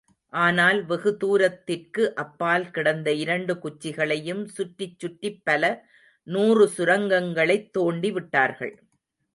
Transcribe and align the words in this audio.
ஆனால் 0.33 0.85
வெகுதூரத்திற்கு 0.85 2.13
அப்பால் 2.13 2.71
கிடந்த 2.71 3.13
இரண்டு 3.13 3.53
குச்சிகளையும் 3.59 4.43
சுற்றிச்சுற்றிப் 4.57 5.41
பல 5.43 5.63
நூறு 6.27 6.67
சுரங்கங்களைத் 6.77 7.69
தோண்டிவிட்டார்கள். 7.77 8.75